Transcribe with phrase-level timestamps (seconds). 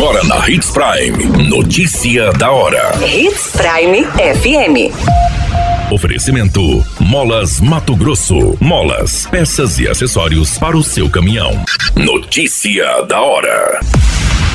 [0.00, 1.46] Agora na Hits Prime.
[1.46, 2.90] Notícia da hora.
[3.06, 5.92] Hits Prime FM.
[5.92, 8.56] Oferecimento: Molas Mato Grosso.
[8.58, 11.52] Molas, peças e acessórios para o seu caminhão.
[11.94, 13.78] Notícia da hora.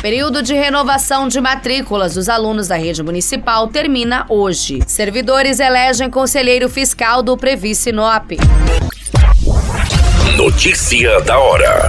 [0.02, 4.80] Período de renovação de matrículas dos alunos da rede municipal termina hoje.
[4.84, 8.32] Servidores elegem conselheiro fiscal do Previ Sinop.
[10.36, 11.88] Notícia da hora.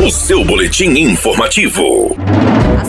[0.00, 2.16] O seu boletim informativo.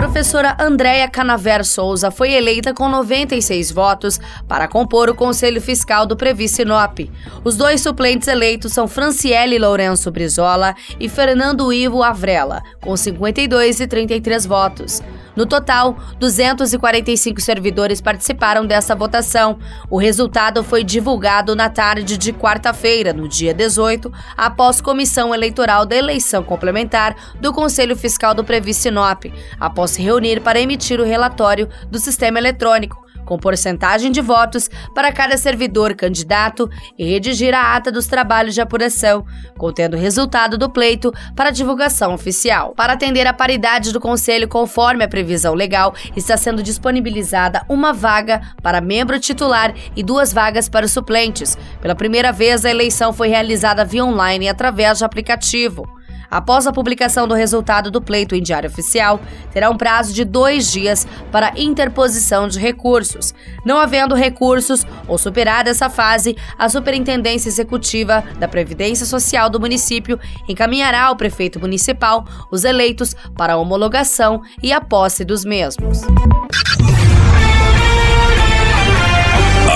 [0.00, 4.18] Professora Andréia Canaver Souza foi eleita com 96 votos
[4.48, 7.00] para compor o Conselho Fiscal do Previ Sinop.
[7.44, 13.86] Os dois suplentes eleitos são Franciele Lourenço Brizola e Fernando Ivo Avrela, com 52 e
[13.86, 15.02] 33 votos.
[15.36, 19.58] No total, 245 servidores participaram dessa votação.
[19.88, 25.96] O resultado foi divulgado na tarde de quarta-feira, no dia 18, após comissão eleitoral da
[25.96, 29.26] eleição complementar do Conselho Fiscal do Previ Sinop,
[29.58, 35.12] após se reunir para emitir o relatório do sistema eletrônico com porcentagem de votos para
[35.12, 36.68] cada servidor candidato
[36.98, 39.24] e redigir a ata dos trabalhos de apuração,
[39.56, 42.74] contendo o resultado do pleito para divulgação oficial.
[42.74, 48.40] Para atender a paridade do Conselho conforme a previsão legal, está sendo disponibilizada uma vaga
[48.60, 51.56] para membro titular e duas vagas para suplentes.
[51.80, 55.99] Pela primeira vez, a eleição foi realizada via online através de aplicativo.
[56.30, 59.20] Após a publicação do resultado do pleito em Diário Oficial,
[59.52, 63.34] terá um prazo de dois dias para interposição de recursos.
[63.64, 70.18] Não havendo recursos ou superada essa fase, a Superintendência Executiva da Previdência Social do município
[70.48, 76.02] encaminhará ao prefeito municipal os eleitos para a homologação e a posse dos mesmos.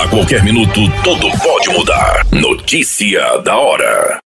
[0.01, 2.25] A qualquer minuto, tudo pode mudar.
[2.31, 4.24] Notícia da hora.